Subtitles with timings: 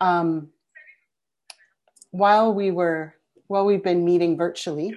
[0.00, 0.48] Um,
[2.10, 3.14] while we were,
[3.46, 4.94] while we've been meeting virtually,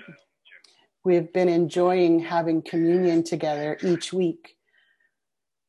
[1.03, 4.57] we've been enjoying having communion together each week.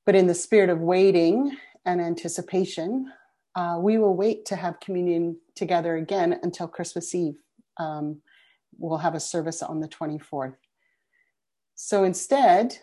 [0.05, 3.13] But in the spirit of waiting and anticipation,
[3.55, 7.37] uh, we will wait to have communion together again until Christmas Eve.
[7.79, 8.21] Um,
[8.79, 10.57] we'll have a service on the 24th.
[11.75, 12.79] So instead,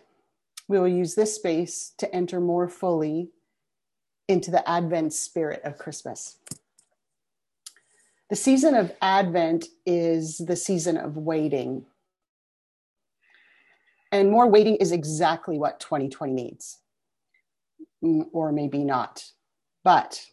[0.68, 3.32] we will use this space to enter more fully
[4.30, 6.38] into the Advent spirit of Christmas.
[8.30, 11.86] The season of Advent is the season of waiting.
[14.12, 16.78] And more waiting is exactly what 2020 needs,
[18.04, 19.32] mm, or maybe not.
[19.84, 20.24] But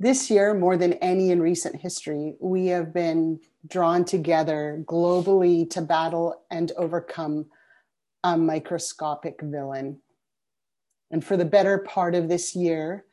[0.00, 5.82] this year, more than any in recent history, we have been drawn together globally to
[5.82, 7.46] battle and overcome
[8.24, 10.00] a microscopic villain.
[11.10, 13.04] And for the better part of this year,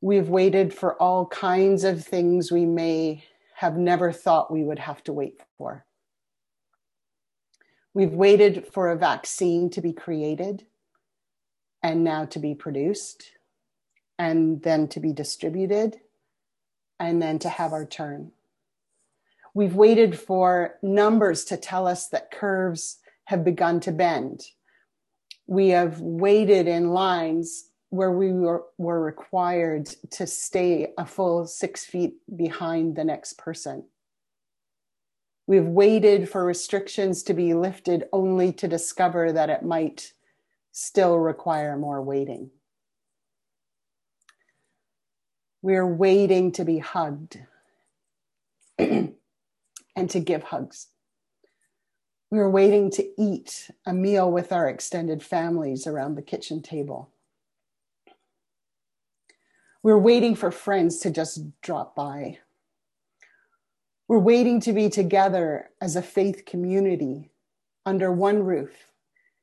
[0.00, 3.24] we've waited for all kinds of things we may
[3.56, 5.84] have never thought we would have to wait for.
[7.94, 10.66] We've waited for a vaccine to be created
[11.82, 13.30] and now to be produced
[14.18, 16.00] and then to be distributed
[16.98, 18.32] and then to have our turn.
[19.54, 24.42] We've waited for numbers to tell us that curves have begun to bend.
[25.46, 31.84] We have waited in lines where we were, were required to stay a full six
[31.84, 33.84] feet behind the next person.
[35.46, 40.12] We've waited for restrictions to be lifted only to discover that it might
[40.72, 42.50] still require more waiting.
[45.62, 47.38] We're waiting to be hugged
[48.78, 49.14] and
[50.08, 50.88] to give hugs.
[52.34, 57.12] We were waiting to eat a meal with our extended families around the kitchen table.
[59.84, 62.38] We're waiting for friends to just drop by.
[64.08, 67.30] We're waiting to be together as a faith community
[67.86, 68.90] under one roof,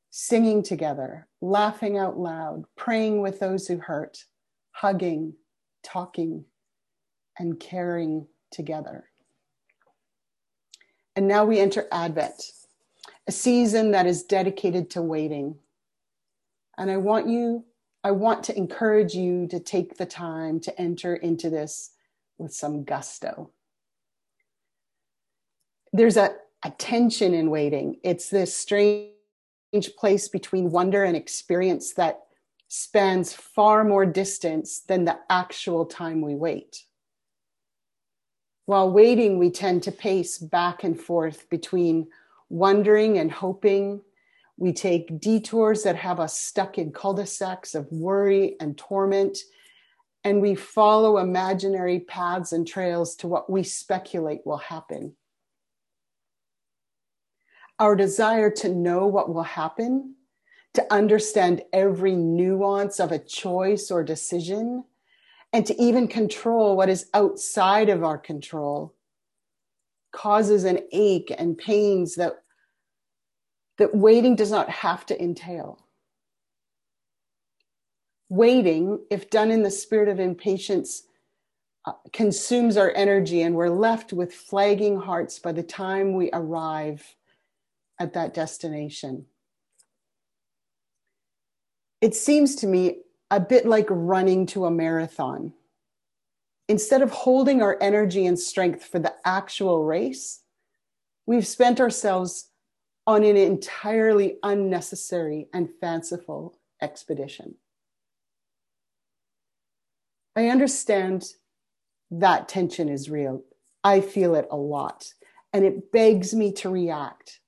[0.09, 4.25] singing together, laughing out loud, praying with those who hurt,
[4.71, 5.35] hugging,
[5.81, 6.43] talking,
[7.39, 9.05] and caring together.
[11.15, 12.41] And now we enter Advent,
[13.31, 15.55] a season that is dedicated to waiting.
[16.77, 17.63] And I want you,
[18.03, 21.91] I want to encourage you to take the time to enter into this
[22.37, 23.49] with some gusto.
[25.93, 26.31] There's a,
[26.65, 28.01] a tension in waiting.
[28.03, 29.13] It's this strange
[29.97, 32.19] place between wonder and experience that
[32.67, 36.83] spans far more distance than the actual time we wait.
[38.65, 42.07] While waiting, we tend to pace back and forth between
[42.51, 44.01] wondering and hoping.
[44.57, 49.39] We take detours that have us stuck in cul de sacs of worry and torment,
[50.23, 55.15] and we follow imaginary paths and trails to what we speculate will happen.
[57.79, 60.15] Our desire to know what will happen
[60.73, 64.83] to understand every nuance of a choice or decision,
[65.51, 68.93] and to even control what is outside of our control
[70.11, 72.33] causes an ache and pains that,
[73.77, 75.85] that waiting does not have to entail.
[78.29, 81.03] Waiting, if done in the spirit of impatience,
[81.85, 87.15] uh, consumes our energy, and we're left with flagging hearts by the time we arrive
[87.99, 89.25] at that destination
[92.01, 92.97] it seems to me
[93.29, 95.53] a bit like running to a marathon.
[96.67, 100.43] Instead of holding our energy and strength for the actual race,
[101.25, 102.49] we've spent ourselves
[103.05, 107.55] on an entirely unnecessary and fanciful expedition.
[110.35, 111.25] I understand
[112.11, 113.43] that tension is real.
[113.83, 115.13] I feel it a lot,
[115.51, 117.41] and it begs me to react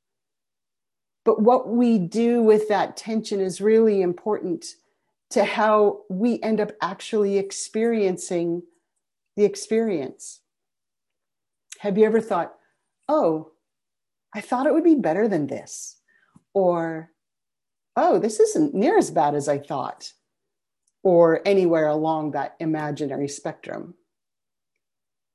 [1.25, 4.66] but what we do with that tension is really important
[5.31, 8.63] to how we end up actually experiencing
[9.36, 10.42] the experience.
[11.80, 12.54] Have you ever thought,
[13.10, 13.52] oh,
[14.34, 15.98] I thought it would be better than this?
[16.54, 17.12] Or,
[17.96, 20.13] oh, this isn't near as bad as I thought?
[21.04, 23.96] Or anywhere along that imaginary spectrum.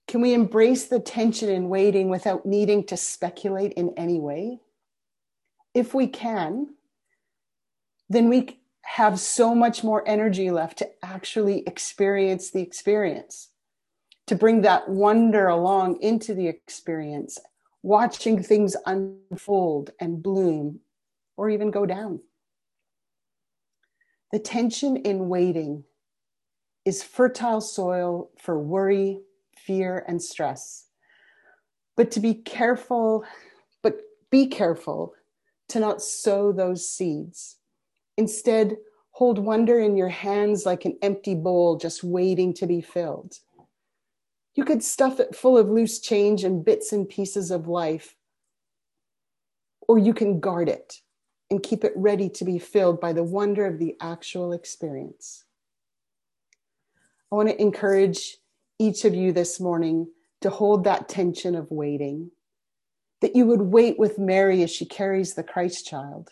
[0.06, 4.61] Can we embrace the tension in waiting without needing to speculate in any way?
[5.78, 6.75] if we can,
[8.08, 13.50] then we have so much more energy left to actually experience the experience,
[14.28, 17.38] to bring that wonder along into the experience,
[17.82, 20.80] watching things unfold and bloom
[21.36, 22.20] or even go down.
[24.32, 25.84] The tension in waiting
[26.84, 29.20] is fertile soil for worry,
[29.56, 30.86] fear, and stress.
[31.96, 33.24] But to be careful,
[33.82, 33.96] but
[34.31, 35.14] be careful
[35.69, 37.56] to not sow those seeds.
[38.19, 38.76] Instead,
[39.12, 43.38] hold wonder in your hands like an empty bowl just waiting to be filled.
[44.58, 48.16] You could stuff it full of loose change and bits and pieces of life,
[49.87, 50.94] or you can guard it
[51.49, 55.44] and keep it ready to be filled by the wonder of the actual experience.
[57.31, 58.38] I want to encourage
[58.81, 60.08] each of you this morning
[60.40, 62.32] to hold that tension of waiting,
[63.20, 66.31] that you would wait with Mary as she carries the Christ child,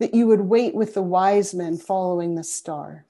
[0.00, 3.06] that you would wait with the wise men following the star,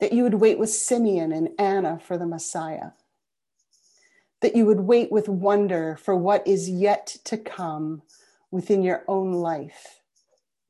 [0.00, 2.90] that you would wait with Simeon and Anna for the Messiah,
[4.40, 8.02] that you would wait with wonder for what is yet to come
[8.50, 10.00] within your own life,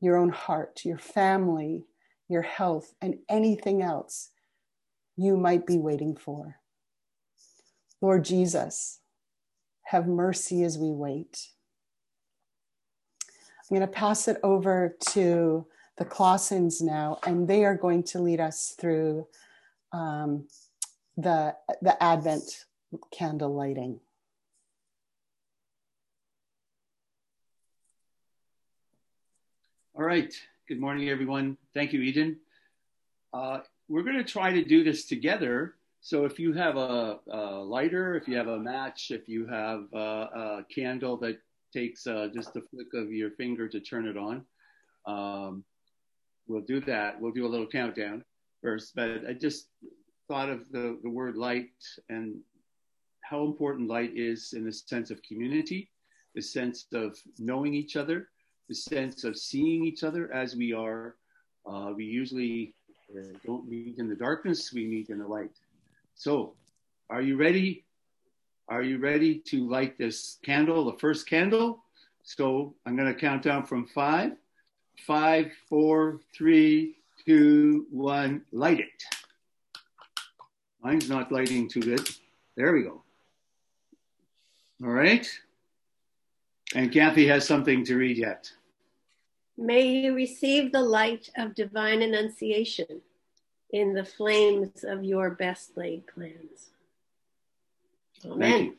[0.00, 1.87] your own heart, your family,
[2.29, 4.31] your health, and anything else
[5.17, 6.56] you might be waiting for.
[8.00, 9.00] Lord Jesus,
[9.85, 11.49] have mercy as we wait.
[13.71, 15.67] I'm going to pass it over to
[16.00, 19.26] the Klassens now, and they are going to lead us through
[19.93, 20.49] um,
[21.19, 22.64] the, the Advent
[23.12, 24.00] candle lighting.
[29.94, 30.35] All right.
[30.67, 31.58] Good morning, everyone.
[31.75, 32.38] Thank you, Eden.
[33.35, 35.75] Uh, we're going to try to do this together.
[36.00, 39.85] So if you have a, a lighter, if you have a match, if you have
[39.93, 41.43] a, a candle that
[41.75, 44.47] takes uh, just a flick of your finger to turn it on,
[45.06, 45.62] um,
[46.50, 47.20] we'll do that.
[47.20, 48.25] We'll do a little countdown
[48.62, 48.94] first.
[48.94, 49.69] But I just
[50.29, 51.70] thought of the, the word light
[52.08, 52.41] and
[53.23, 55.88] how important light is in the sense of community,
[56.35, 58.29] the sense of knowing each other,
[58.69, 61.14] the sense of seeing each other as we are.
[61.64, 62.75] Uh, we usually
[63.17, 65.52] uh, don't meet in the darkness, we meet in the light.
[66.17, 66.55] So,
[67.08, 67.85] are you ready?
[68.69, 71.85] Are you ready to light this candle, the first candle?
[72.23, 74.32] So, I'm going to count down from five.
[75.06, 79.02] Five, four, three, two, one, light it.
[80.82, 82.08] Mine's not lighting too good.
[82.56, 83.02] There we go.
[84.82, 85.26] All right.
[86.75, 88.50] And Kathy has something to read yet.
[89.58, 93.02] May you receive the light of divine annunciation
[93.73, 96.70] in the flames of your best laid plans.
[98.25, 98.76] Amen.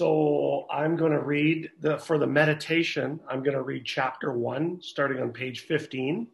[0.00, 3.20] So I'm going to read the for the meditation.
[3.28, 6.26] I'm going to read chapter one, starting on page 15.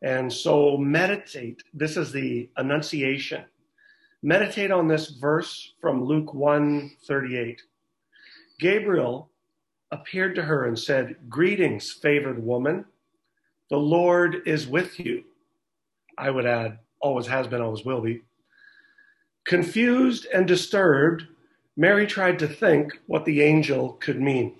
[0.00, 1.62] And so meditate.
[1.74, 3.44] This is the Annunciation.
[4.22, 7.60] Meditate on this verse from Luke 1 38.
[8.58, 9.28] Gabriel
[9.90, 12.86] appeared to her and said, Greetings, favored woman.
[13.68, 15.24] The Lord is with you.
[16.16, 18.22] I would add, always has been, always will be.
[19.44, 21.26] Confused and disturbed,
[21.78, 24.56] Mary tried to think what the angel could mean.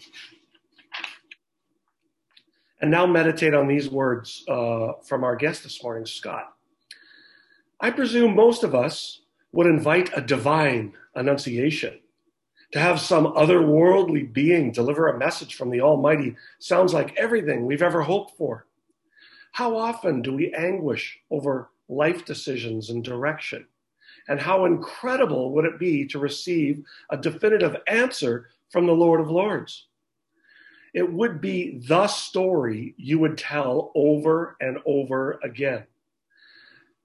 [2.81, 6.55] And now meditate on these words uh, from our guest this morning, Scott.
[7.81, 11.99] I presume most of us would invite a divine annunciation
[12.71, 17.83] to have some otherworldly being deliver a message from the Almighty sounds like everything we've
[17.83, 18.67] ever hoped for.
[19.51, 23.67] How often do we anguish over life decisions and direction?
[24.29, 29.31] And how incredible would it be to receive a definitive answer from the Lord of
[29.31, 29.87] Lords?
[30.95, 35.85] It would be the story you would tell over and over again.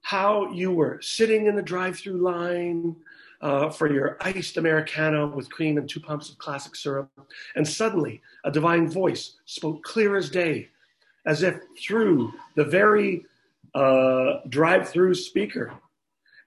[0.01, 2.95] How you were sitting in the drive through line,
[3.43, 7.09] uh, for your iced Americano with cream and two pumps of classic syrup.
[7.55, 10.69] And suddenly, a divine voice spoke clear as day,
[11.25, 13.25] as if through the very
[13.75, 15.73] uh, drive through speaker,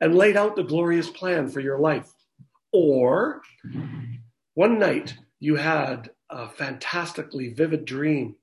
[0.01, 2.13] and laid out the glorious plan for your life.
[2.73, 3.41] Or
[4.55, 8.37] one night, you had a fantastically vivid dream,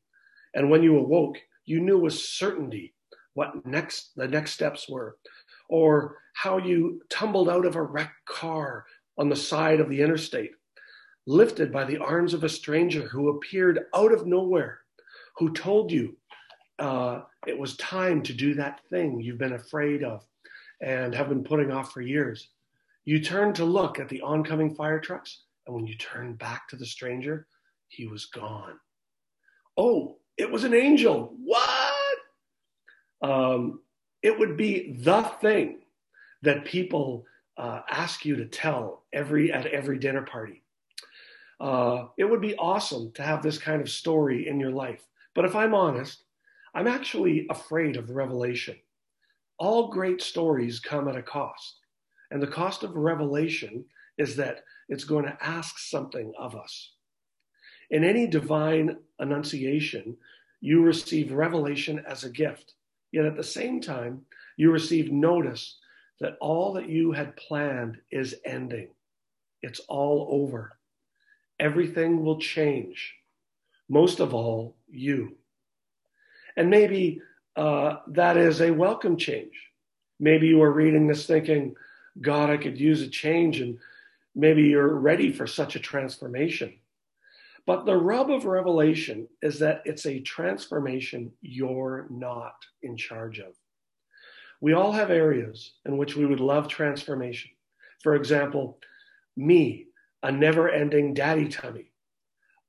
[0.53, 2.93] and when you awoke, you knew with certainty
[3.33, 5.17] what next the next steps were
[5.69, 8.85] or how you tumbled out of a wrecked car
[9.17, 10.51] on the side of the interstate,
[11.25, 14.79] lifted by the arms of a stranger who appeared out of nowhere,
[15.37, 16.15] who told you
[16.79, 20.23] uh, it was time to do that thing you've been afraid of
[20.83, 22.49] and have been putting off for years.
[23.05, 26.75] You turned to look at the oncoming fire trucks, and when you turned back to
[26.75, 27.47] the stranger,
[27.87, 28.77] he was gone.
[29.77, 31.33] Oh, it was an angel.
[31.43, 32.17] What?
[33.21, 33.79] Um,
[34.21, 35.79] it would be the thing
[36.41, 37.25] that people
[37.57, 40.63] uh, ask you to tell every at every dinner party.
[41.59, 45.01] Uh, it would be awesome to have this kind of story in your life.
[45.33, 46.23] But if I'm honest,
[46.75, 48.75] I'm actually afraid of revelation.
[49.63, 51.79] All great stories come at a cost.
[52.31, 53.85] And the cost of revelation
[54.17, 56.91] is that it's going to ask something of us.
[57.89, 60.17] In any divine annunciation,
[60.59, 62.73] you receive revelation as a gift.
[63.13, 64.25] Yet at the same time,
[64.57, 65.77] you receive notice
[66.19, 68.89] that all that you had planned is ending.
[69.61, 70.77] It's all over.
[71.61, 73.13] Everything will change.
[73.87, 75.37] Most of all, you.
[76.57, 77.21] And maybe
[77.55, 79.53] uh, that is a welcome change.
[80.19, 81.75] Maybe you are reading this thinking,
[82.21, 83.77] God, I could use a change, and
[84.35, 86.73] maybe you're ready for such a transformation.
[87.65, 93.53] But the rub of Revelation is that it's a transformation you're not in charge of.
[94.59, 97.51] We all have areas in which we would love transformation.
[98.01, 98.79] For example,
[99.35, 99.87] me,
[100.21, 101.91] a never ending daddy tummy,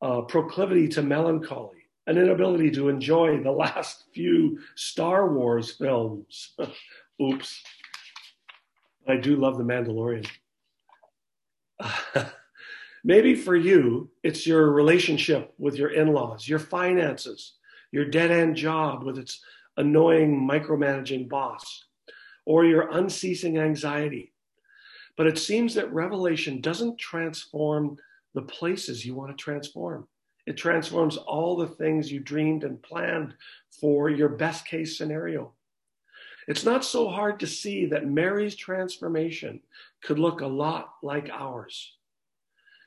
[0.00, 6.54] a proclivity to melancholy, an inability to enjoy the last few Star Wars films.
[7.22, 7.62] Oops.
[9.06, 10.26] I do love The Mandalorian.
[13.04, 17.54] Maybe for you, it's your relationship with your in laws, your finances,
[17.92, 19.40] your dead end job with its
[19.76, 21.84] annoying micromanaging boss,
[22.46, 24.32] or your unceasing anxiety.
[25.16, 27.98] But it seems that revelation doesn't transform
[28.34, 30.08] the places you want to transform.
[30.46, 33.34] It transforms all the things you dreamed and planned
[33.80, 35.52] for your best case scenario.
[36.46, 39.60] It's not so hard to see that Mary's transformation
[40.02, 41.96] could look a lot like ours.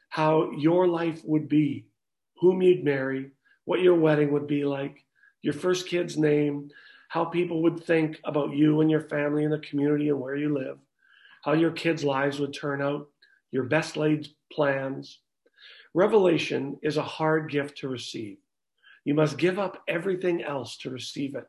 [0.10, 1.88] How your life would be,
[2.40, 3.32] whom you'd marry,
[3.66, 5.04] what your wedding would be like,
[5.42, 6.70] your first kid's name,
[7.10, 10.54] how people would think about you and your family and the community and where you
[10.54, 10.78] live,
[11.44, 13.10] how your kids' lives would turn out,
[13.52, 15.20] your best laid plans,
[15.98, 18.38] Revelation is a hard gift to receive.
[19.04, 21.46] You must give up everything else to receive it,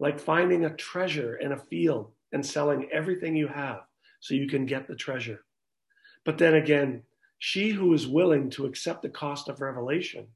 [0.00, 3.82] like finding a treasure in a field and selling everything you have
[4.18, 5.44] so you can get the treasure.
[6.24, 7.04] But then again,
[7.38, 10.26] she who is willing to accept the cost of revelation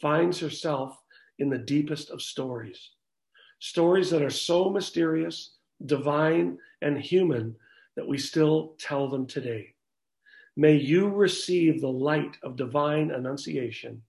[0.00, 0.96] finds herself
[1.40, 2.90] in the deepest of stories.
[3.58, 7.56] Stories that are so mysterious, divine, and human
[7.96, 9.73] that we still tell them today.
[10.56, 14.02] May you receive the light of divine annunciation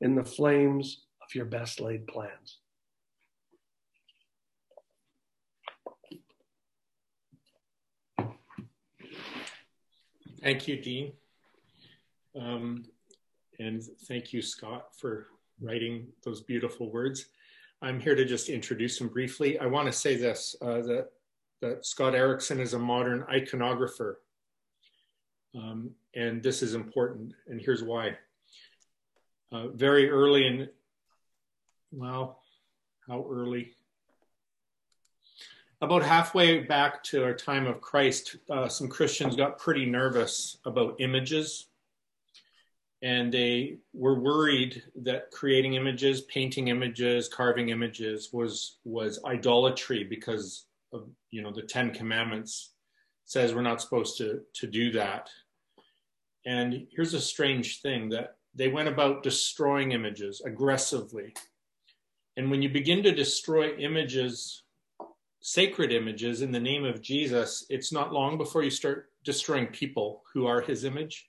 [0.00, 2.58] in the flames of your best laid plans.
[10.42, 11.12] Thank you, Dean.
[12.40, 12.86] Um,
[13.60, 15.28] and thank you, Scott, for
[15.60, 17.26] writing those beautiful words.
[17.80, 19.58] I'm here to just introduce him briefly.
[19.58, 21.08] I want to say this uh, that,
[21.60, 24.14] that Scott Erickson is a modern iconographer
[25.54, 28.16] um, and this is important, and here's why.
[29.50, 30.68] Uh, very early in,
[31.90, 32.40] well,
[33.06, 33.72] how early?
[35.80, 40.96] About halfway back to our time of Christ, uh, some Christians got pretty nervous about
[41.00, 41.66] images.
[43.02, 50.66] And they were worried that creating images, painting images, carving images was, was idolatry because
[50.92, 52.70] of, you know, the Ten Commandments
[53.24, 55.30] says we're not supposed to, to do that.
[56.44, 61.34] And here's a strange thing that they went about destroying images aggressively.
[62.36, 64.62] And when you begin to destroy images,
[65.40, 70.22] sacred images in the name of Jesus, it's not long before you start destroying people
[70.32, 71.28] who are his image.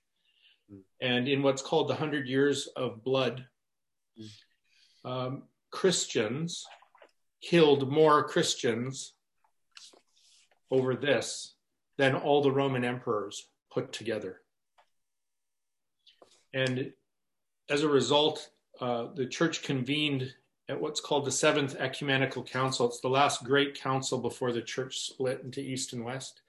[0.72, 0.80] Mm.
[1.00, 3.46] And in what's called the hundred years of blood,
[4.18, 5.08] mm.
[5.08, 6.64] um, Christians
[7.42, 9.14] killed more Christians
[10.70, 11.54] over this
[11.98, 14.40] than all the Roman emperors put together.
[16.54, 16.92] And
[17.68, 18.48] as a result,
[18.80, 20.32] uh, the church convened
[20.68, 22.86] at what's called the Seventh Ecumenical Council.
[22.86, 26.40] It's the last great council before the church split into East and West.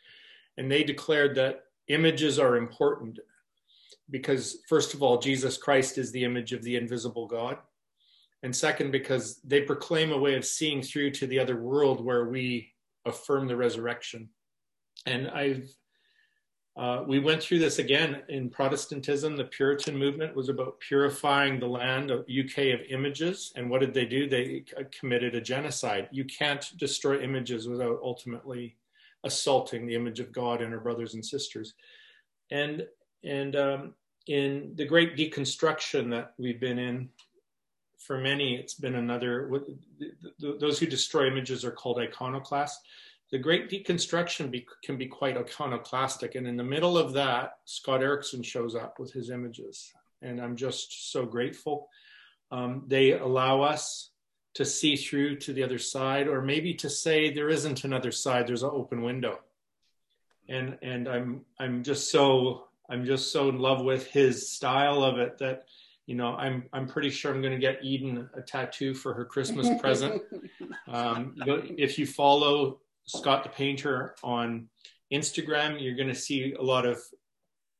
[0.57, 3.19] And they declared that images are important
[4.09, 7.57] because, first of all, Jesus Christ is the image of the invisible God.
[8.43, 12.25] And second, because they proclaim a way of seeing through to the other world where
[12.25, 12.73] we
[13.05, 14.29] affirm the resurrection.
[15.05, 15.69] And I've
[16.77, 19.37] uh, we went through this again in Protestantism.
[19.37, 23.53] The Puritan movement was about purifying the land of UK of images.
[23.55, 24.27] And what did they do?
[24.27, 26.09] They committed a genocide.
[26.11, 28.75] You can't destroy images without ultimately
[29.23, 31.75] assaulting the image of God and our brothers and sisters.
[32.51, 32.85] And
[33.23, 33.93] and um,
[34.27, 37.09] in the great deconstruction that we've been in,
[37.97, 39.49] for many, it's been another.
[40.39, 42.81] Those who destroy images are called iconoclasts
[43.35, 46.35] the great deconstruction be, can be quite iconoclastic.
[46.35, 49.91] And in the middle of that, Scott Erickson shows up with his images.
[50.21, 51.89] And I'm just so grateful.
[52.49, 54.11] Um, they allow us
[54.53, 58.47] to see through to the other side, or maybe to say there isn't another side.
[58.47, 59.39] There's an open window,
[60.47, 65.19] and and I'm I'm just so I'm just so in love with his style of
[65.19, 65.65] it that
[66.05, 69.25] you know I'm I'm pretty sure I'm going to get Eden a tattoo for her
[69.25, 70.21] Christmas present.
[70.87, 71.33] Um,
[71.77, 74.69] if you follow Scott the Painter on
[75.13, 76.99] Instagram, you're going to see a lot of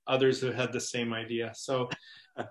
[0.08, 1.52] others who had the same idea.
[1.56, 1.90] So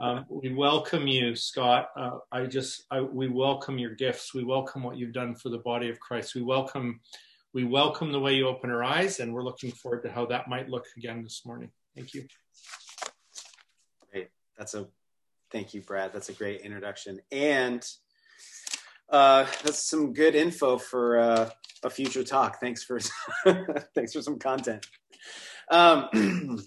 [0.01, 1.89] um, we welcome you, Scott.
[1.97, 4.35] Uh, I just I, we welcome your gifts.
[4.35, 6.35] We welcome what you've done for the body of Christ.
[6.35, 7.01] We welcome
[7.53, 10.49] we welcome the way you open our eyes, and we're looking forward to how that
[10.49, 11.71] might look again this morning.
[11.95, 12.27] Thank you.
[14.11, 14.29] Great.
[14.59, 14.89] That's a
[15.53, 16.13] thank you, Brad.
[16.13, 17.87] That's a great introduction, and
[19.15, 21.51] uh, that's some good info for uh,
[21.85, 22.59] a future talk.
[22.61, 22.99] Thanks for
[23.95, 24.85] thanks for some content.
[25.71, 26.59] Um,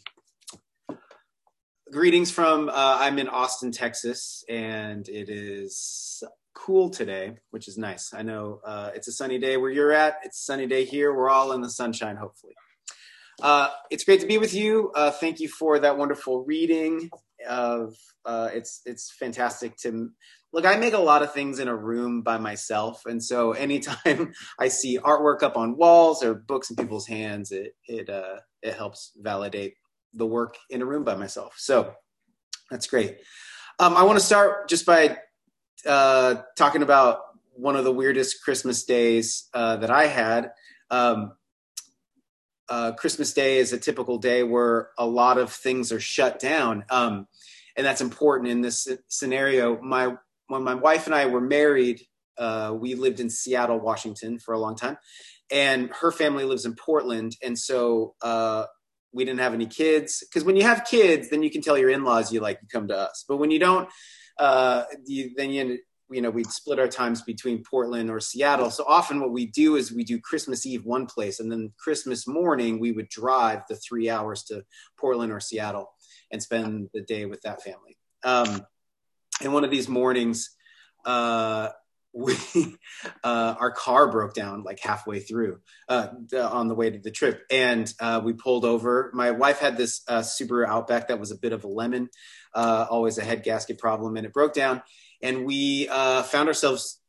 [1.91, 6.23] greetings from uh, I'm in Austin, Texas, and it is
[6.53, 8.13] cool today, which is nice.
[8.13, 10.15] I know uh, it's a sunny day where you're at.
[10.23, 11.13] It's a sunny day here.
[11.13, 12.53] We're all in the sunshine, hopefully.
[13.41, 14.91] Uh, it's great to be with you.
[14.95, 17.09] Uh, thank you for that wonderful reading.
[17.47, 17.93] Of
[18.25, 20.09] uh, it's it's fantastic to
[20.53, 20.65] look.
[20.65, 24.67] I make a lot of things in a room by myself, and so anytime I
[24.67, 29.11] see artwork up on walls or books in people's hands, it it uh, it helps
[29.17, 29.75] validate
[30.13, 31.55] the work in a room by myself.
[31.57, 31.93] So
[32.71, 33.17] that's great.
[33.79, 35.17] Um, I want to start just by
[35.85, 37.19] uh, talking about
[37.53, 40.51] one of the weirdest Christmas days uh, that I had.
[40.89, 41.33] Um,
[42.69, 46.83] uh, Christmas Day is a typical day where a lot of things are shut down,
[46.89, 47.27] um,
[47.75, 49.81] and that's important in this scenario.
[49.81, 50.15] My
[50.47, 52.01] when my wife and I were married,
[52.37, 54.97] uh, we lived in Seattle, Washington, for a long time,
[55.51, 58.65] and her family lives in Portland, and so uh,
[59.11, 60.23] we didn't have any kids.
[60.27, 62.87] Because when you have kids, then you can tell your in-laws you like you come
[62.89, 63.89] to us, but when you don't,
[64.39, 68.71] uh, you, then you you know we'd split our times between portland or seattle.
[68.71, 72.25] So often what we do is we do christmas eve one place and then christmas
[72.25, 74.63] morning we would drive the three hours to
[74.97, 75.91] portland or seattle
[76.31, 77.97] and spend the day with that family.
[78.23, 78.65] Um,
[79.41, 80.51] and one of these mornings
[81.05, 81.69] uh,
[82.13, 82.35] we
[83.23, 87.43] uh, our car broke down like halfway through uh, on the way to the trip
[87.51, 91.37] and uh, we pulled over my wife had this uh, subaru outback that was a
[91.37, 92.09] bit of a lemon
[92.55, 94.81] uh, always a head gasket problem and it broke down
[95.21, 97.01] and we uh, found ourselves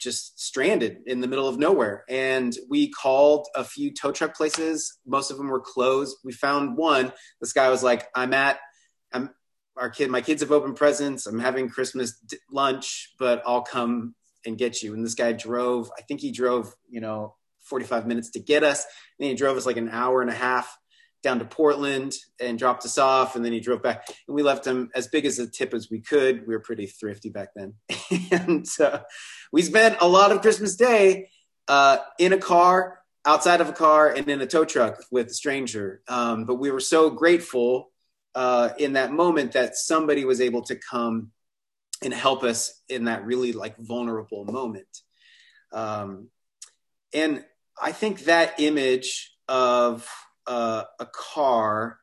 [0.00, 2.04] just stranded in the middle of nowhere.
[2.08, 4.98] And we called a few tow truck places.
[5.04, 6.18] Most of them were closed.
[6.22, 7.12] We found one.
[7.40, 8.60] This guy was like, "I'm at,
[9.12, 9.30] I'm
[9.76, 10.10] our kid.
[10.10, 11.26] My kids have opened presents.
[11.26, 12.18] I'm having Christmas
[12.50, 15.90] lunch, but I'll come and get you." And this guy drove.
[15.98, 18.84] I think he drove, you know, 45 minutes to get us.
[19.18, 20.76] And he drove us like an hour and a half
[21.22, 24.08] down to Portland and dropped us off, and then he drove back.
[24.26, 26.46] And we left him as big as a tip as we could.
[26.46, 27.74] We were pretty thrifty back then,
[28.32, 29.00] and uh,
[29.52, 31.30] we spent a lot of Christmas Day
[31.68, 35.34] uh, in a car, outside of a car, and in a tow truck with a
[35.34, 36.02] stranger.
[36.08, 37.91] Um, but we were so grateful
[38.34, 41.30] uh, in that moment that somebody was able to come
[42.02, 44.88] and help us in that really like vulnerable moment.
[45.72, 46.28] Um,
[47.14, 47.44] and
[47.80, 50.08] I think that image of
[50.46, 51.98] uh, a car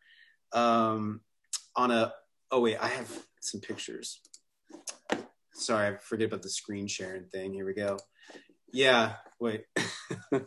[0.54, 1.22] um,
[1.76, 2.14] on a.
[2.52, 3.12] Oh wait, I have
[3.42, 4.22] some pictures.
[5.54, 7.54] Sorry, I forget about the screen sharing thing.
[7.54, 8.00] Here we go.
[8.72, 9.66] Yeah, wait.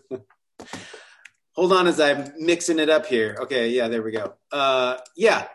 [1.55, 3.37] Hold on as I'm mixing it up here.
[3.43, 4.35] Okay, yeah, there we go.
[4.51, 5.49] Uh, yeah,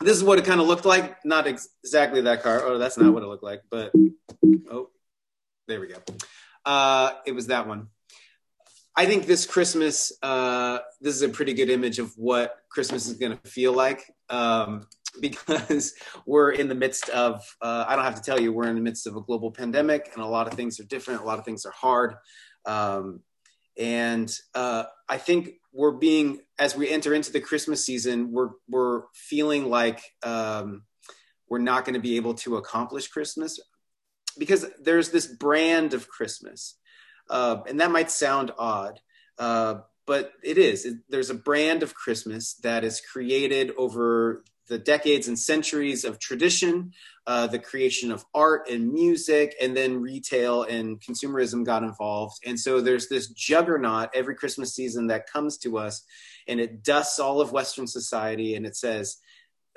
[0.00, 1.24] this is what it kind of looked like.
[1.24, 2.62] Not ex- exactly that car.
[2.64, 3.92] Oh, that's not what it looked like, but
[4.70, 4.90] oh,
[5.66, 5.96] there we go.
[6.64, 7.88] Uh, it was that one.
[8.96, 13.14] I think this Christmas, uh, this is a pretty good image of what Christmas is
[13.14, 14.86] going to feel like um,
[15.20, 15.94] because
[16.26, 18.80] we're in the midst of, uh, I don't have to tell you, we're in the
[18.80, 21.44] midst of a global pandemic and a lot of things are different, a lot of
[21.44, 22.14] things are hard.
[22.66, 23.20] Um,
[23.78, 29.02] and uh, I think we're being, as we enter into the Christmas season, we're, we're
[29.14, 30.82] feeling like um,
[31.48, 33.60] we're not going to be able to accomplish Christmas
[34.38, 36.78] because there's this brand of Christmas
[37.30, 39.00] uh, and that might sound odd,
[39.38, 40.84] uh, but it is.
[40.84, 46.18] It, there's a brand of Christmas that is created over the decades and centuries of
[46.18, 46.92] tradition,
[47.26, 52.36] uh, the creation of art and music, and then retail and consumerism got involved.
[52.44, 56.04] And so there's this juggernaut every Christmas season that comes to us,
[56.46, 59.18] and it dusts all of Western society, and it says,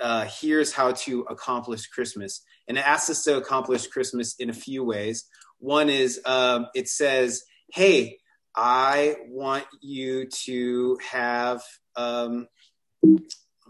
[0.01, 2.41] uh, here's how to accomplish Christmas.
[2.67, 5.25] And it asks us to accomplish Christmas in a few ways.
[5.59, 8.17] One is um, it says, "Hey,
[8.55, 11.61] I want you to have."
[11.95, 12.47] Um,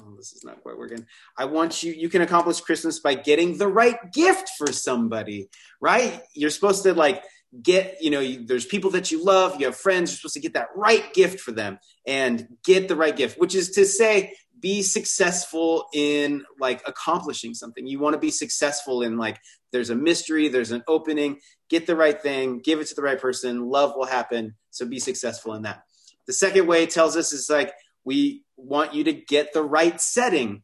[0.06, 1.06] oh, this is not quite working.
[1.38, 6.22] I want you, you can accomplish Christmas by getting the right gift for somebody, right?
[6.34, 7.24] You're supposed to like
[7.62, 10.40] get, you know, you, there's people that you love, you have friends, you're supposed to
[10.40, 14.34] get that right gift for them and get the right gift, which is to say,
[14.60, 17.88] be successful in like accomplishing something.
[17.88, 19.40] You want to be successful in like,
[19.72, 23.20] there's a mystery, there's an opening, get the right thing, give it to the right
[23.20, 24.56] person, love will happen.
[24.70, 25.84] So be successful in that.
[26.28, 30.64] The second way tells us is like, we want you to get the right setting.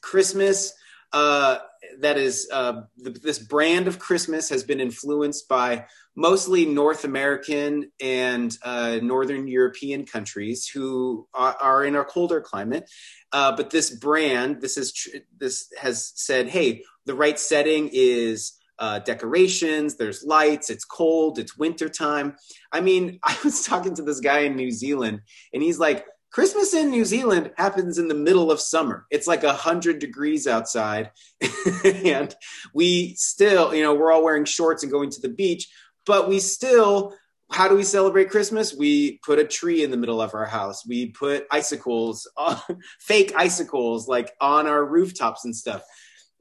[0.00, 0.72] Christmas,
[1.12, 1.58] uh,
[2.00, 8.56] that is, uh, this brand of Christmas has been influenced by mostly North American and
[8.62, 12.88] uh, Northern European countries who are, are in a colder climate.
[13.32, 18.52] Uh, but this brand, this is tr- this has said, hey, the right setting is
[18.78, 22.36] uh, decorations, there's lights, it's cold, it's wintertime.
[22.72, 25.20] I mean, I was talking to this guy in New Zealand,
[25.52, 29.06] and he's like, Christmas in New Zealand happens in the middle of summer.
[29.10, 31.10] It's like a hundred degrees outside,
[31.84, 32.34] and
[32.72, 35.68] we still, you know, we're all wearing shorts and going to the beach,
[36.06, 37.14] but we still.
[37.52, 38.72] How do we celebrate Christmas?
[38.72, 40.86] We put a tree in the middle of our house.
[40.86, 42.30] We put icicles,
[43.00, 45.82] fake icicles, like on our rooftops and stuff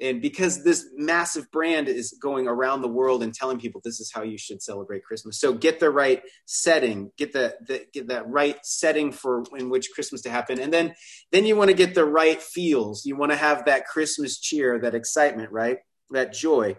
[0.01, 4.11] and because this massive brand is going around the world and telling people this is
[4.13, 5.39] how you should celebrate christmas.
[5.39, 9.89] So get the right setting get the, the get that right setting for in which
[9.93, 10.59] christmas to happen.
[10.59, 10.95] And then
[11.31, 13.05] then you want to get the right feels.
[13.05, 15.79] You want to have that christmas cheer that excitement right?
[16.11, 16.77] That joy.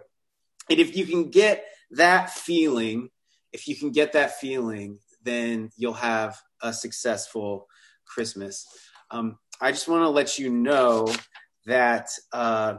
[0.69, 3.09] And if you can get that feeling
[3.53, 7.67] if you can get that feeling then you'll have a successful
[8.05, 8.65] christmas.
[9.11, 11.13] Um, i just want to let you know
[11.65, 12.77] that uh,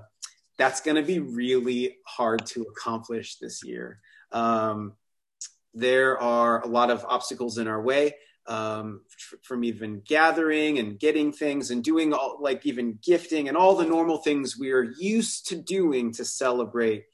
[0.63, 3.99] that's going to be really hard to accomplish this year.
[4.31, 4.93] Um,
[5.75, 8.15] there are a lot of obstacles in our way
[8.47, 9.01] um,
[9.43, 13.85] from even gathering and getting things and doing all like even gifting and all the
[13.85, 17.07] normal things we are used to doing to celebrate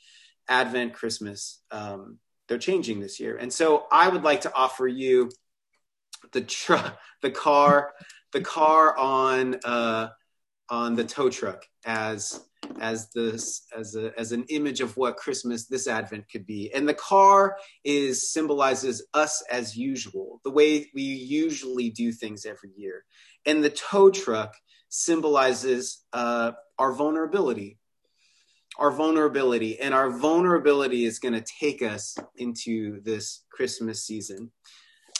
[0.46, 1.62] Advent, Christmas.
[1.70, 5.30] Um, they're changing this year, and so I would like to offer you
[6.32, 7.94] the truck, the car,
[8.34, 10.08] the car on uh,
[10.68, 12.42] on the tow truck as
[12.80, 16.72] as this as a as an image of what Christmas this Advent could be.
[16.74, 22.70] And the car is symbolizes us as usual, the way we usually do things every
[22.76, 23.04] year.
[23.46, 24.54] And the tow truck
[24.88, 27.78] symbolizes uh, our vulnerability,
[28.78, 34.50] our vulnerability, and our vulnerability is going to take us into this Christmas season.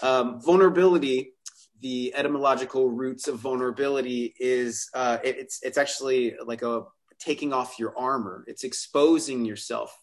[0.00, 1.32] Um, vulnerability
[1.80, 6.82] the etymological roots of vulnerability is uh, it, it's it's actually like a
[7.18, 8.44] taking off your armor.
[8.46, 9.96] It's exposing yourself,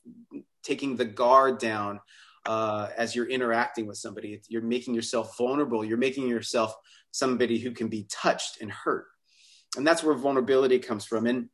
[0.63, 1.99] taking the guard down
[2.45, 4.41] uh, as you're interacting with somebody.
[4.47, 5.83] You're making yourself vulnerable.
[5.83, 6.75] You're making yourself
[7.11, 9.05] somebody who can be touched and hurt.
[9.77, 11.25] And that's where vulnerability comes from.
[11.25, 11.49] And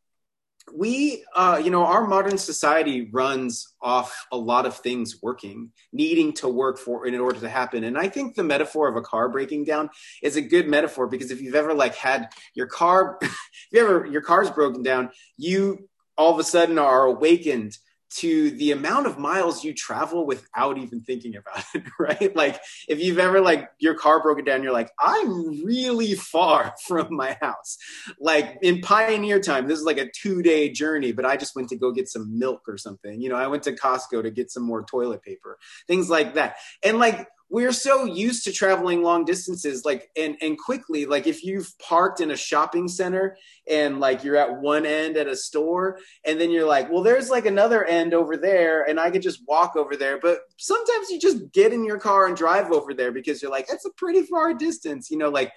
[0.74, 6.34] we uh, you know our modern society runs off a lot of things working needing
[6.34, 7.84] to work for in order to happen.
[7.84, 9.90] And i think the metaphor of a car breaking down
[10.22, 14.06] is a good metaphor because if you've ever like had your car if you ever
[14.06, 17.78] your car's broken down you all of a sudden are awakened
[18.12, 22.36] to the amount of miles you travel without even thinking about it, right?
[22.36, 27.16] Like if you've ever like your car broken down, you're like, I'm really far from
[27.16, 27.78] my house.
[28.20, 31.70] Like in pioneer time, this is like a two day journey, but I just went
[31.70, 33.22] to go get some milk or something.
[33.22, 36.58] You know, I went to Costco to get some more toilet paper, things like that.
[36.84, 41.44] And like we're so used to traveling long distances like and and quickly like if
[41.44, 43.38] you've parked in a shopping center
[43.70, 47.30] and like you're at one end at a store and then you're like well there's
[47.30, 51.20] like another end over there and i could just walk over there but sometimes you
[51.20, 54.24] just get in your car and drive over there because you're like that's a pretty
[54.24, 55.52] far distance you know like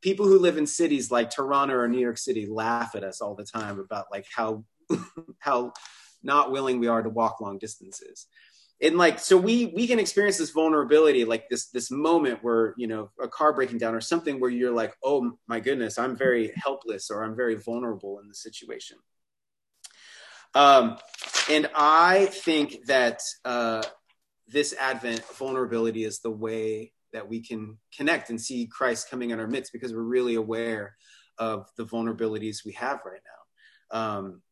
[0.00, 3.34] people who live in cities like toronto or new york city laugh at us all
[3.34, 4.64] the time about like how
[5.40, 5.72] how
[6.22, 8.28] not willing we are to walk long distances
[8.82, 12.88] and like so we we can experience this vulnerability like this this moment where you
[12.88, 16.52] know a car breaking down or something where you're like oh my goodness i'm very
[16.56, 18.98] helpless or i'm very vulnerable in the situation.
[20.54, 20.98] Um
[21.48, 23.82] and i think that uh
[24.48, 29.40] this advent vulnerability is the way that we can connect and see christ coming in
[29.40, 30.96] our midst because we're really aware
[31.38, 33.98] of the vulnerabilities we have right now.
[33.98, 34.42] Um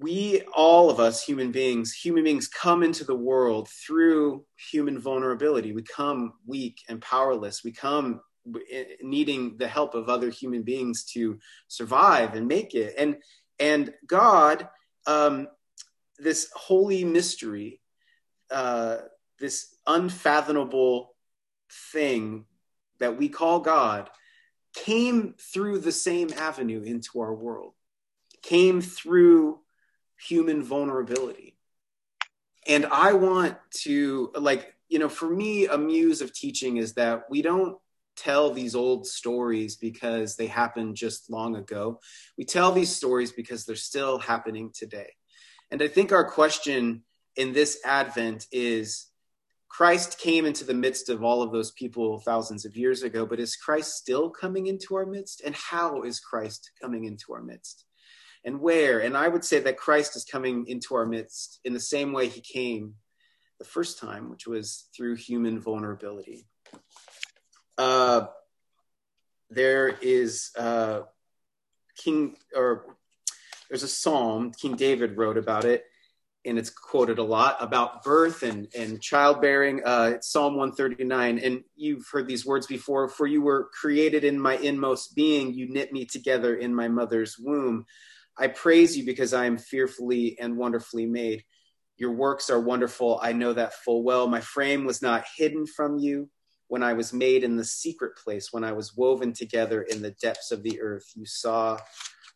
[0.00, 5.72] we all of us human beings human beings come into the world through human vulnerability.
[5.72, 7.62] We come weak and powerless.
[7.62, 8.20] We come
[9.02, 12.94] needing the help of other human beings to survive and make it.
[12.96, 13.16] And
[13.58, 14.68] and god
[15.06, 15.48] um,
[16.18, 17.80] this holy mystery
[18.50, 18.98] uh,
[19.38, 21.14] this unfathomable
[21.92, 22.46] thing
[22.98, 24.08] that we call god
[24.74, 27.74] came through the same avenue into our world,
[28.42, 29.60] came through
[30.26, 31.56] human vulnerability.
[32.66, 37.30] And I want to, like, you know, for me, a muse of teaching is that
[37.30, 37.78] we don't
[38.16, 42.00] tell these old stories because they happened just long ago.
[42.36, 45.14] We tell these stories because they're still happening today.
[45.70, 47.02] And I think our question
[47.36, 49.06] in this Advent is
[49.68, 53.40] Christ came into the midst of all of those people thousands of years ago, but
[53.40, 55.40] is Christ still coming into our midst?
[55.40, 57.84] And how is Christ coming into our midst?
[58.44, 59.00] And where?
[59.00, 62.28] And I would say that Christ is coming into our midst in the same way
[62.28, 62.94] he came
[63.58, 66.46] the first time, which was through human vulnerability.
[67.76, 68.26] Uh,
[69.50, 71.02] there is uh,
[71.96, 72.96] King, or
[73.68, 75.84] there's a psalm, King David wrote about it
[76.44, 79.82] and it's quoted a lot about birth and, and childbearing.
[79.84, 81.38] Uh, it's Psalm 139.
[81.38, 85.68] And you've heard these words before For you were created in my inmost being, you
[85.68, 87.84] knit me together in my mother's womb.
[88.40, 91.44] I praise you because I am fearfully and wonderfully made.
[91.96, 93.20] Your works are wonderful.
[93.22, 94.26] I know that full well.
[94.26, 96.30] My frame was not hidden from you
[96.68, 100.12] when I was made in the secret place, when I was woven together in the
[100.22, 101.04] depths of the earth.
[101.14, 101.78] You saw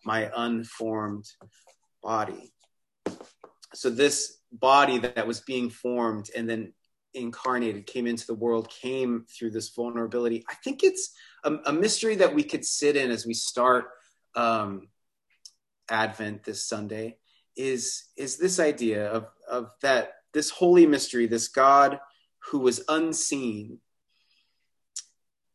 [0.05, 1.25] my unformed
[2.03, 2.53] body
[3.75, 6.73] so this body that was being formed and then
[7.15, 11.13] incarnated came into the world came through this vulnerability i think it's
[11.45, 13.87] a, a mystery that we could sit in as we start
[14.37, 14.89] um,
[15.91, 17.17] advent this sunday
[17.57, 21.99] is is this idea of of that this holy mystery this god
[22.51, 23.79] who was unseen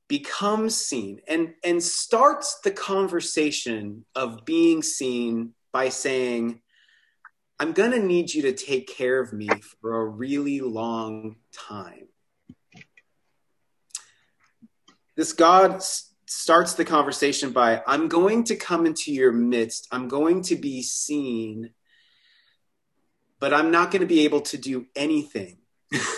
[0.07, 6.61] becomes seen and and starts the conversation of being seen by saying
[7.61, 9.49] I'm going to need you to take care of me
[9.81, 12.07] for a really long time.
[15.17, 15.83] This God
[16.29, 19.87] starts the conversation by, I'm going to come into your midst.
[19.91, 21.71] I'm going to be seen,
[23.39, 25.57] but I'm not going to be able to do anything.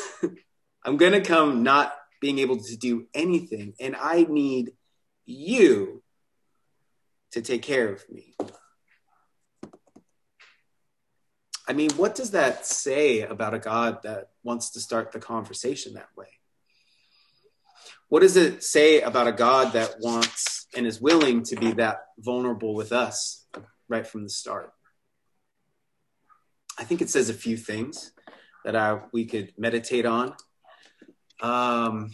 [0.83, 3.73] I'm going to come not being able to do anything.
[3.79, 4.73] And I need
[5.25, 6.03] you
[7.31, 8.35] to take care of me.
[11.69, 15.93] I mean, what does that say about a God that wants to start the conversation
[15.93, 16.40] that way?
[18.11, 21.99] What does it say about a God that wants and is willing to be that
[22.19, 23.45] vulnerable with us
[23.87, 24.73] right from the start?
[26.77, 28.11] I think it says a few things
[28.65, 30.35] that I, we could meditate on.
[31.39, 32.11] Um,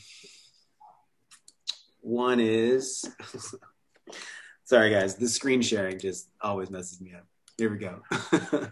[2.01, 3.03] one is,
[4.65, 7.25] sorry guys, the screen sharing just always messes me up.
[7.57, 8.03] Here we go.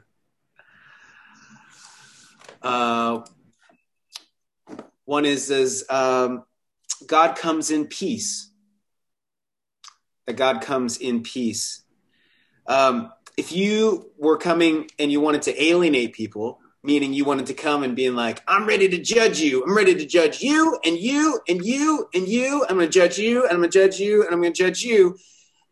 [2.62, 3.24] Uh,
[5.04, 6.44] one is as um,
[7.08, 8.50] God comes in peace.
[10.28, 11.84] That God comes in peace.
[12.68, 17.54] Um, if you were coming and you wanted to alienate people, meaning you wanted to
[17.54, 19.63] come and being like, I'm ready to judge you.
[19.63, 22.65] I'm ready to judge you and you and you and you.
[22.68, 24.63] I'm going to judge you and I'm going to judge you and I'm going to
[24.63, 25.18] judge you.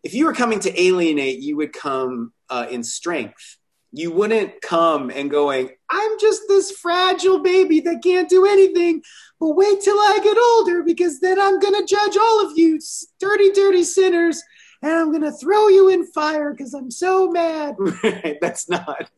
[0.03, 3.57] If you were coming to alienate, you would come uh, in strength
[3.95, 9.03] you wouldn't come and going, I'm just this fragile baby that can't do anything,
[9.39, 12.79] but wait till I get older because then I'm going to judge all of you
[13.19, 14.41] dirty, dirty sinners
[14.81, 17.75] and I'm going to throw you in fire because I'm so mad.
[18.41, 19.09] that's not,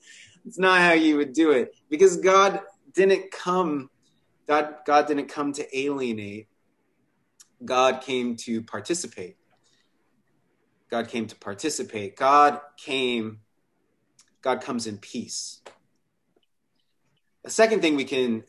[0.44, 2.60] that's not how you would do it because God
[2.94, 3.90] didn't come,
[4.46, 6.50] God, God didn't come to alienate.
[7.64, 9.38] God came to participate.
[10.92, 12.18] God came to participate.
[12.18, 13.40] God came
[14.46, 15.60] God comes in peace.
[17.44, 18.44] The second thing we can,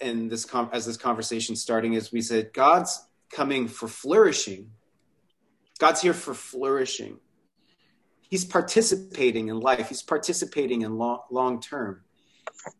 [0.00, 4.72] in this as this conversation starting, is we said God's coming for flourishing.
[5.78, 7.18] God's here for flourishing.
[8.28, 9.88] He's participating in life.
[9.88, 12.02] He's participating in long, long term.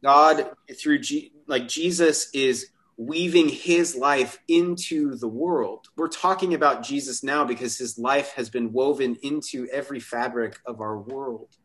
[0.02, 5.86] God, through G, like Jesus, is weaving his life into the world.
[5.96, 10.80] We're talking about Jesus now because his life has been woven into every fabric of
[10.80, 11.56] our world.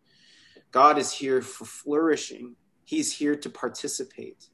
[0.72, 2.56] God is here for flourishing.
[2.86, 4.48] He's here to participate.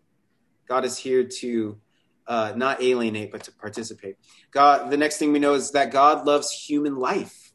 [0.67, 1.79] God is here to
[2.27, 4.17] uh, not alienate, but to participate.
[4.51, 4.91] God.
[4.91, 7.53] The next thing we know is that God loves human life.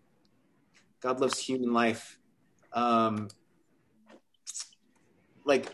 [1.01, 2.19] God loves human life.
[2.73, 3.29] Um,
[5.45, 5.67] like,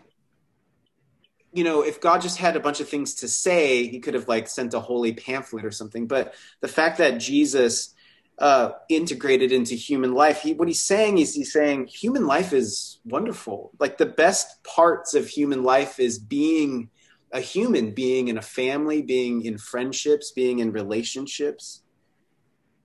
[1.52, 4.26] you know, if God just had a bunch of things to say, He could have
[4.26, 6.06] like sent a holy pamphlet or something.
[6.06, 7.94] But the fact that Jesus
[8.38, 10.42] uh, integrated into human life.
[10.42, 13.72] He, what he's saying is he's saying human life is wonderful.
[13.78, 16.90] Like the best parts of human life is being
[17.32, 21.82] a human, being in a family, being in friendships, being in relationships.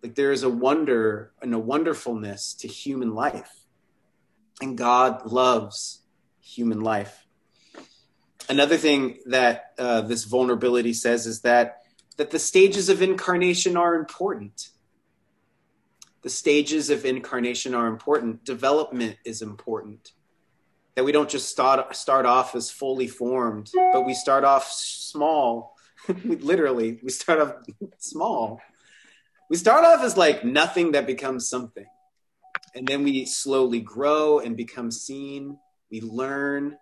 [0.02, 3.52] Like there is a wonder and a wonderfulness to human life.
[4.62, 6.02] And God loves
[6.42, 7.26] human life.
[8.50, 11.80] Another thing that uh, this vulnerability says is that
[12.18, 14.70] that the stages of incarnation are important.
[16.24, 18.46] The stages of incarnation are important.
[18.46, 20.14] Development is important.
[20.96, 25.76] That we don't just start start off as fully formed, but we start off small.
[26.24, 27.56] Literally, we start off
[27.98, 28.62] small.
[29.50, 31.86] We start off as like nothing that becomes something.
[32.76, 35.58] And then we slowly grow and become seen.
[35.92, 36.78] We learn.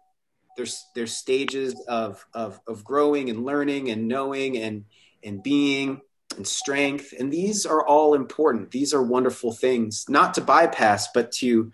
[0.56, 4.86] There's there's stages of of of growing and learning and knowing and
[5.24, 6.02] and being
[6.34, 7.14] and strength.
[7.18, 8.72] And these are all important.
[8.72, 11.72] These are wonderful things, not to bypass, but to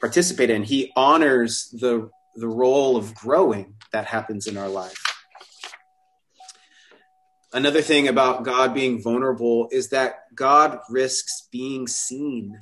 [0.00, 0.62] participate in.
[0.62, 5.02] He honors the, the role of growing that happens in our life.
[7.52, 12.58] Another thing about God being vulnerable is that God risks being seen.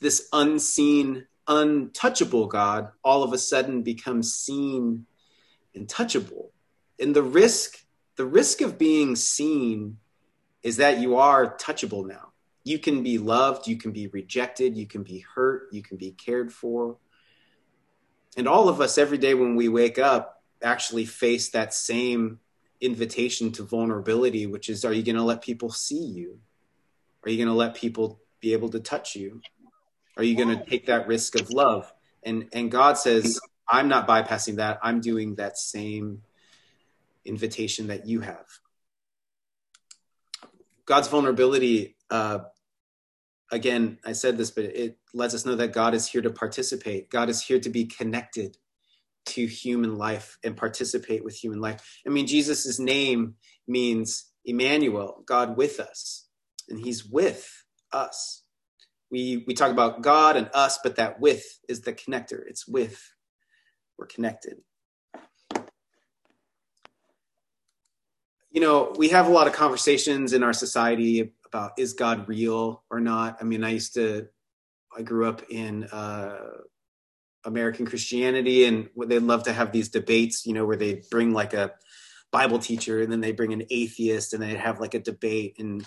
[0.00, 5.06] This unseen, untouchable God all of a sudden becomes seen
[5.74, 6.48] and touchable.
[6.98, 7.82] And the risk
[8.16, 9.98] the risk of being seen
[10.62, 12.32] is that you are touchable now.
[12.64, 16.12] You can be loved, you can be rejected, you can be hurt, you can be
[16.12, 16.96] cared for.
[18.36, 22.38] And all of us, every day when we wake up, actually face that same
[22.80, 26.38] invitation to vulnerability, which is are you going to let people see you?
[27.24, 29.40] Are you going to let people be able to touch you?
[30.16, 31.92] Are you going to take that risk of love?
[32.22, 34.78] And, and God says, I'm not bypassing that.
[34.82, 36.22] I'm doing that same
[37.24, 38.46] invitation that you have.
[40.92, 42.40] God's vulnerability, uh,
[43.50, 47.08] again, I said this, but it lets us know that God is here to participate.
[47.08, 48.58] God is here to be connected
[49.28, 52.02] to human life and participate with human life.
[52.06, 56.26] I mean, Jesus' name means Emmanuel, God with us,
[56.68, 58.42] and He's with us.
[59.10, 62.42] We, we talk about God and us, but that with is the connector.
[62.46, 63.14] It's with.
[63.96, 64.58] We're connected.
[68.52, 72.84] You know, we have a lot of conversations in our society about is God real
[72.90, 73.38] or not.
[73.40, 74.28] I mean, I used to,
[74.96, 76.38] I grew up in uh,
[77.44, 81.54] American Christianity, and they'd love to have these debates, you know, where they bring like
[81.54, 81.72] a
[82.30, 85.84] Bible teacher and then they bring an atheist and they'd have like a debate and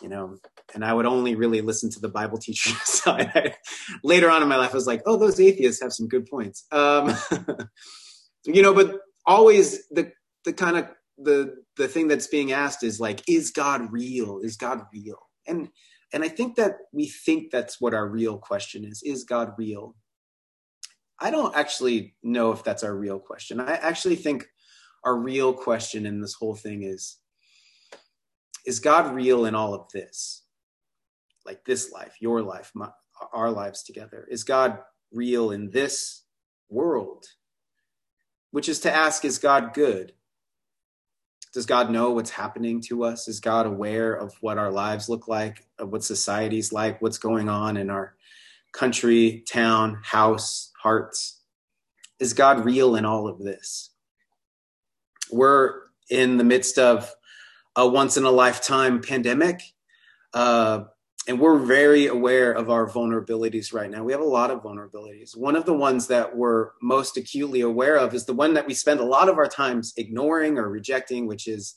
[0.00, 0.36] you know
[0.72, 3.56] and i would only really listen to the bible teacher side
[4.04, 6.64] later on in my life i was like oh those atheists have some good points
[6.70, 7.12] um,
[8.44, 10.12] you know but always the
[10.44, 10.88] the kind of
[11.22, 14.40] the the thing that's being asked is like is god real?
[14.42, 15.18] Is god real?
[15.46, 15.68] And
[16.12, 19.02] and i think that we think that's what our real question is.
[19.02, 19.94] Is god real?
[21.18, 23.60] I don't actually know if that's our real question.
[23.60, 24.46] I actually think
[25.04, 27.18] our real question in this whole thing is
[28.66, 30.42] is god real in all of this?
[31.46, 32.90] Like this life your life my,
[33.32, 34.26] our lives together.
[34.30, 34.78] Is god
[35.12, 36.24] real in this
[36.68, 37.24] world?
[38.52, 40.12] Which is to ask is god good
[41.52, 43.26] does God know what's happening to us?
[43.26, 47.48] Is God aware of what our lives look like, of what society's like, what's going
[47.48, 48.14] on in our
[48.72, 51.40] country, town, house, hearts?
[52.20, 53.90] Is God real in all of this?
[55.32, 55.74] We're
[56.08, 57.12] in the midst of
[57.74, 59.60] a once in a lifetime pandemic.
[60.32, 60.84] Uh,
[61.30, 64.02] and we're very aware of our vulnerabilities right now.
[64.02, 65.36] We have a lot of vulnerabilities.
[65.36, 68.74] One of the ones that we're most acutely aware of is the one that we
[68.74, 71.76] spend a lot of our times ignoring or rejecting, which is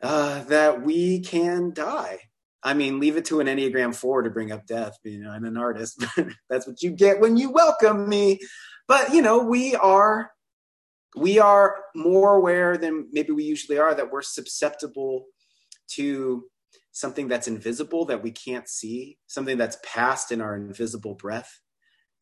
[0.00, 2.20] uh, that we can die.
[2.62, 4.96] I mean, leave it to an Enneagram 4 to bring up death.
[5.02, 6.04] You know, I'm an artist.
[6.48, 8.38] That's what you get when you welcome me.
[8.86, 10.30] But, you know, we are
[11.16, 15.24] we are more aware than maybe we usually are that we're susceptible
[15.94, 16.44] to
[16.96, 21.60] something that's invisible that we can't see, something that's past in our invisible breath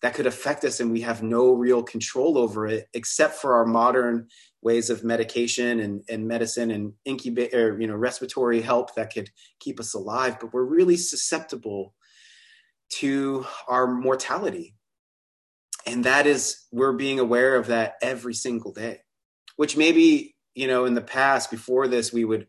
[0.03, 3.65] that could affect us and we have no real control over it except for our
[3.65, 4.27] modern
[4.63, 9.31] ways of medication and, and medicine and incubate or you know respiratory help that could
[9.61, 10.39] keep us alive.
[10.41, 11.95] But we're really susceptible
[12.95, 14.75] to our mortality.
[15.87, 19.03] And that is we're being aware of that every single day
[19.55, 22.49] which maybe you know in the past before this we would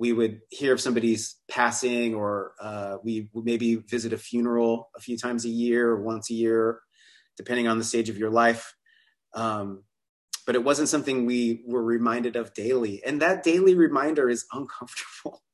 [0.00, 5.00] we would hear of somebody's passing or uh, we would maybe visit a funeral a
[5.00, 6.80] few times a year or once a year
[7.36, 8.74] depending on the stage of your life.
[9.34, 9.84] Um,
[10.46, 13.02] but it wasn't something we were reminded of daily.
[13.04, 15.42] And that daily reminder is uncomfortable.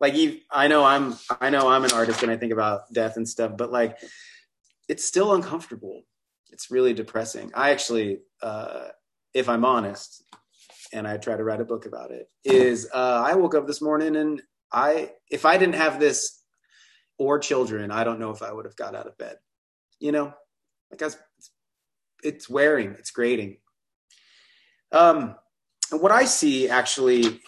[0.00, 0.14] Like
[0.52, 3.56] i know i'm i know i'm an artist and i think about death and stuff
[3.56, 3.98] but like
[4.88, 6.02] it's still uncomfortable.
[6.52, 7.50] It's really depressing.
[7.52, 8.90] I actually uh,
[9.34, 10.22] if i'm honest
[10.92, 13.82] and I try to write a book about it, is uh, I woke up this
[13.82, 16.42] morning and I if I didn't have this
[17.18, 19.36] or children, I don't know if I would have got out of bed.
[20.00, 20.32] You know,
[20.90, 21.08] like I
[22.22, 23.58] it's wearing, it's grating.
[24.92, 25.36] Um,
[25.90, 27.40] what I see actually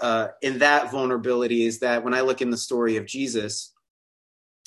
[0.00, 3.72] uh, in that vulnerability is that when I look in the story of Jesus,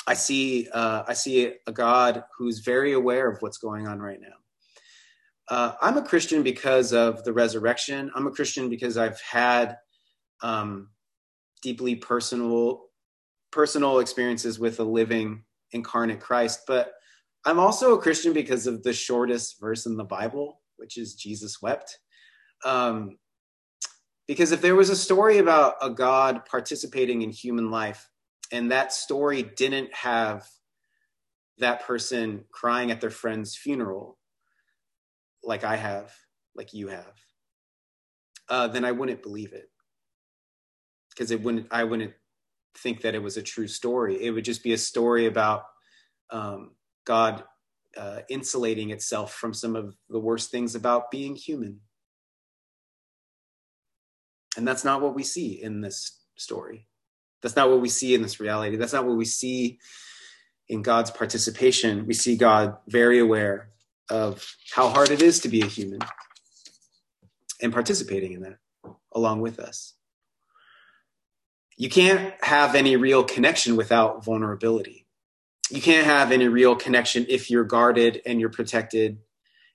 [0.07, 4.20] I see uh, I see a God who's very aware of what's going on right
[4.20, 4.41] now.
[5.52, 8.10] Uh, I'm a Christian because of the resurrection.
[8.16, 9.76] I'm a Christian because I've had
[10.41, 10.91] um,
[11.62, 12.86] deeply personal
[13.52, 15.43] personal experiences with a living
[15.74, 16.62] incarnate Christ.
[16.66, 16.93] But
[17.43, 21.62] I'm also a Christian because of the shortest verse in the Bible, which is Jesus
[21.62, 21.99] wept.
[22.64, 23.18] Um,
[24.30, 28.10] because if there was a story about a God participating in human life,
[28.54, 30.47] and that story didn't have
[31.58, 34.18] that person crying at their friend's funeral,
[35.44, 36.14] like I have,
[36.56, 37.14] like you have,
[38.50, 39.70] uh, then I wouldn't believe it.
[41.10, 42.14] Because it wouldn't, I wouldn't
[42.78, 44.24] think that it was a true story.
[44.24, 45.64] It would just be a story about
[46.30, 46.72] um,
[47.06, 47.44] God
[47.98, 51.82] uh, insulating itself from some of the worst things about being human.
[54.58, 56.88] And that's not what we see in this story.
[57.42, 58.76] That's not what we see in this reality.
[58.76, 59.80] That's not what we see
[60.70, 62.06] in God's participation.
[62.06, 63.72] We see God very aware
[64.10, 65.99] of how hard it is to be a human
[67.62, 68.58] and participating in that
[69.14, 69.93] along with us.
[71.78, 75.08] You can't have any real connection without vulnerability.
[75.70, 79.20] You can't have any real connection if you're guarded and you're protected.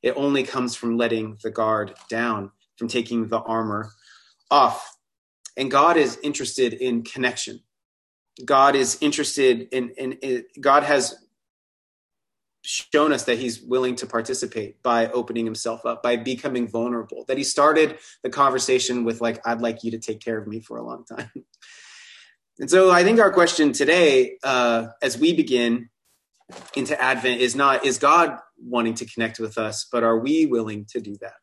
[0.02, 3.90] It only comes from letting the guard down, from taking the armor
[4.50, 4.96] off.
[5.56, 7.60] And God is interested in connection.
[8.44, 11.14] God is interested in, in, in, God has
[12.66, 17.24] shown us that he's willing to participate by opening himself up, by becoming vulnerable.
[17.28, 20.60] That he started the conversation with like, I'd like you to take care of me
[20.60, 21.30] for a long time.
[22.58, 25.90] and so I think our question today, uh, as we begin
[26.74, 30.86] into Advent, is not, is God wanting to connect with us, but are we willing
[30.86, 31.34] to do that?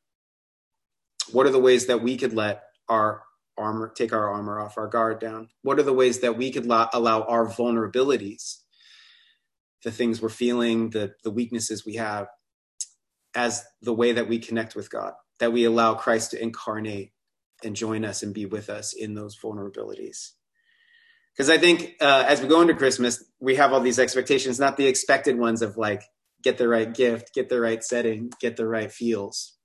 [1.31, 3.23] What are the ways that we could let our
[3.57, 5.47] armor, take our armor off, our guard down?
[5.61, 8.57] What are the ways that we could allow, allow our vulnerabilities,
[9.83, 12.27] the things we're feeling, the, the weaknesses we have,
[13.35, 17.11] as the way that we connect with God, that we allow Christ to incarnate
[17.63, 20.31] and join us and be with us in those vulnerabilities?
[21.35, 24.77] Because I think uh, as we go into Christmas, we have all these expectations, not
[24.77, 26.03] the expected ones of like,
[26.43, 29.57] get the right gift, get the right setting, get the right feels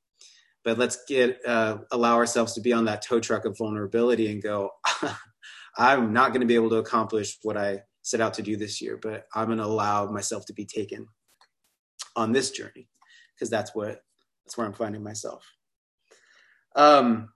[0.68, 4.42] but let's get uh, allow ourselves to be on that tow truck of vulnerability and
[4.42, 4.70] go
[5.78, 8.80] i'm not going to be able to accomplish what i set out to do this
[8.80, 11.06] year but i'm going to allow myself to be taken
[12.16, 12.88] on this journey
[13.34, 14.02] because that's what
[14.44, 15.44] that's where i'm finding myself
[16.76, 17.30] um,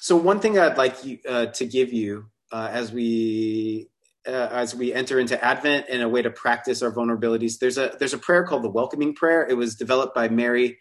[0.00, 3.88] so one thing i'd like you uh, to give you uh, as we
[4.26, 7.94] uh, as we enter into Advent and a way to practice our vulnerabilities, there's a
[7.98, 9.46] there's a prayer called the Welcoming Prayer.
[9.46, 10.78] It was developed by Mary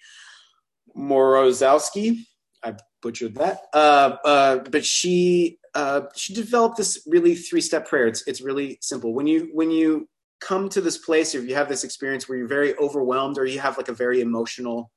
[0.96, 2.20] Morozowski.
[2.64, 3.60] I butchered that.
[3.74, 8.08] Uh, uh, but she uh, she developed this really three step prayer.
[8.08, 9.14] It's it's really simple.
[9.14, 10.08] When you when you
[10.40, 13.46] come to this place, or if you have this experience where you're very overwhelmed, or
[13.46, 14.92] you have like a very emotional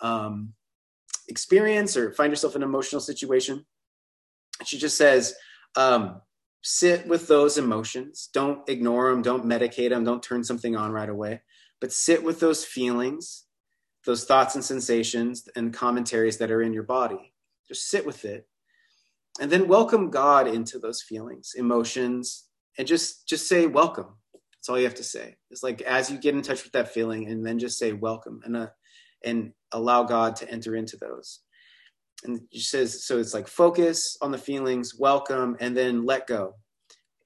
[0.00, 0.52] um,
[1.28, 3.64] experience, or find yourself in an emotional situation,
[4.64, 5.34] she just says,
[5.76, 6.20] um,
[6.62, 8.28] sit with those emotions.
[8.32, 9.22] Don't ignore them.
[9.22, 10.04] Don't medicate them.
[10.04, 11.42] Don't turn something on right away.
[11.80, 13.46] But sit with those feelings
[14.06, 17.34] those thoughts and sensations and commentaries that are in your body.
[17.68, 18.48] Just sit with it.
[19.40, 22.44] And then welcome God into those feelings, emotions,
[22.78, 24.16] and just just say welcome.
[24.32, 25.36] That's all you have to say.
[25.50, 28.40] It's like as you get in touch with that feeling, and then just say welcome
[28.44, 28.68] and uh,
[29.24, 31.40] and allow God to enter into those.
[32.24, 33.18] And she says so.
[33.18, 36.54] It's like focus on the feelings, welcome, and then let go.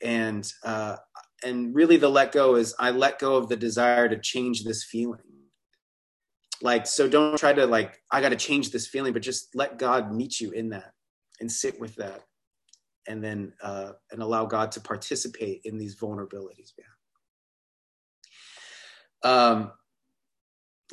[0.03, 0.97] And uh,
[1.45, 4.85] and really, the let go is I let go of the desire to change this
[4.85, 5.21] feeling
[6.63, 9.79] like so don't try to like i got to change this feeling but just let
[9.79, 10.93] god meet you in that
[11.41, 12.25] and sit with that
[13.09, 16.85] and then uh and allow god to participate in these vulnerabilities yeah
[19.31, 19.73] um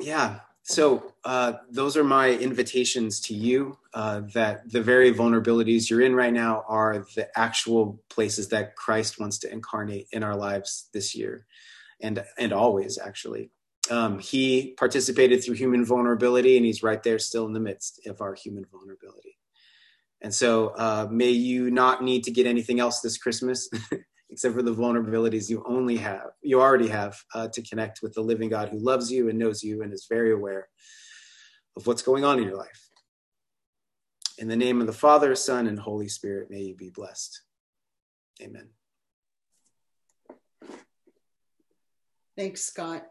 [0.00, 0.40] yeah.
[0.62, 6.14] So uh, those are my invitations to you uh, that the very vulnerabilities you're in
[6.14, 11.14] right now are the actual places that christ wants to incarnate in our lives this
[11.14, 11.46] year
[12.00, 13.50] and and always actually.
[13.90, 18.20] Um, he participated through human vulnerability, and he's right there still in the midst of
[18.20, 19.37] our human vulnerability.
[20.20, 23.68] And so, uh, may you not need to get anything else this Christmas
[24.30, 28.20] except for the vulnerabilities you only have, you already have, uh, to connect with the
[28.20, 30.68] living God who loves you and knows you and is very aware
[31.76, 32.88] of what's going on in your life.
[34.38, 37.40] In the name of the Father, Son, and Holy Spirit, may you be blessed.
[38.42, 38.68] Amen.
[42.36, 43.04] Thanks, Scott.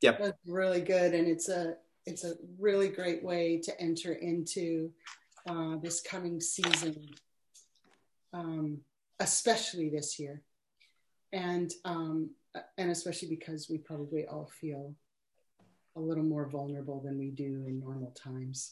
[0.00, 0.18] Yep.
[0.18, 1.76] That's really good, and it's a
[2.06, 4.90] it's a really great way to enter into
[5.48, 7.08] uh, this coming season,
[8.32, 8.78] um,
[9.20, 10.42] especially this year,
[11.32, 12.30] and um,
[12.78, 14.94] and especially because we probably all feel
[15.96, 18.70] a little more vulnerable than we do in normal times.